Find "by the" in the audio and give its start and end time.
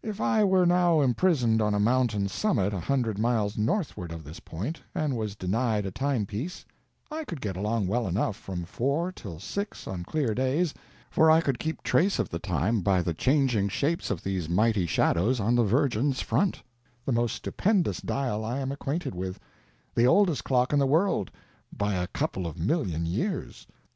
12.80-13.12